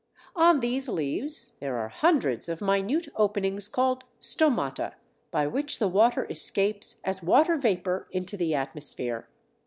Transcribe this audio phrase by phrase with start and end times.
[0.35, 4.95] On these leaves there are hundreds of minute openings called stomata,
[5.29, 9.29] by which the water escapes as water vapour into the atmosphere.